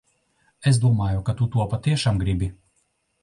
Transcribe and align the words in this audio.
Es 0.71 0.79
domāju, 0.85 1.19
ka 1.27 1.35
tu 1.41 1.47
to 1.55 1.67
patiešām 1.73 2.17
gribi. 2.25 2.49